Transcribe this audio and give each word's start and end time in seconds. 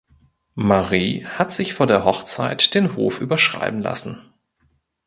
Marie 0.55 1.25
hat 1.25 1.51
sich 1.51 1.75
vor 1.75 1.85
der 1.85 2.03
Hochzeit 2.05 2.73
den 2.73 2.95
Hof 2.95 3.21
überschreiben 3.21 3.83
lassen. 3.83 4.33